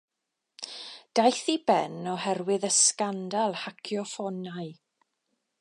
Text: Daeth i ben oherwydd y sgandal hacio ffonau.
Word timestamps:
Daeth 1.19 1.43
i 1.53 1.55
ben 1.71 1.99
oherwydd 2.15 2.67
y 2.71 2.73
sgandal 2.79 3.57
hacio 3.65 4.11
ffonau. 4.15 4.77